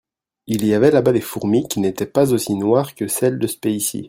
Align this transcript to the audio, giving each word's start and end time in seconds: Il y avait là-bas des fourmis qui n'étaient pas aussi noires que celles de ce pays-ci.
Il 0.47 0.65
y 0.65 0.73
avait 0.73 0.89
là-bas 0.89 1.11
des 1.11 1.21
fourmis 1.21 1.67
qui 1.67 1.79
n'étaient 1.79 2.07
pas 2.07 2.33
aussi 2.33 2.55
noires 2.55 2.95
que 2.95 3.07
celles 3.07 3.37
de 3.37 3.45
ce 3.45 3.57
pays-ci. 3.57 3.99